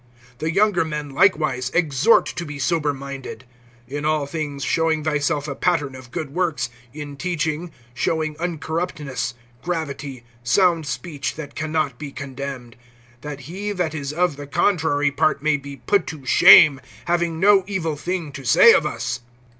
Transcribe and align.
(6)The 0.39 0.51
younger 0.51 0.83
men 0.83 1.11
likewise 1.11 1.69
exhort 1.75 2.25
to 2.25 2.43
be 2.43 2.57
sober 2.57 2.91
minded. 2.91 3.45
(7)In 3.87 4.03
all 4.03 4.25
things 4.25 4.63
showing 4.63 5.03
thyself 5.03 5.47
a 5.47 5.53
pattern 5.53 5.93
of 5.93 6.09
good 6.09 6.33
works; 6.33 6.71
in 6.91 7.15
teaching, 7.15 7.69
showing 7.93 8.33
uncorruptness, 8.37 9.35
gravity, 9.61 10.23
(8)sound 10.43 10.87
speech, 10.87 11.35
that 11.35 11.53
can 11.53 11.71
not 11.71 11.99
be 11.99 12.11
condemned; 12.11 12.75
that 13.21 13.41
he 13.41 13.71
that 13.71 13.93
is 13.93 14.11
of 14.11 14.37
the 14.37 14.47
contrary 14.47 15.11
part 15.11 15.43
may 15.43 15.55
be 15.55 15.77
put 15.77 16.07
to 16.07 16.25
shame, 16.25 16.81
having 17.05 17.39
no 17.39 17.63
evil 17.67 17.95
thing 17.95 18.31
to 18.31 18.43
say 18.43 18.73
of 18.73 18.87
us. 18.87 19.19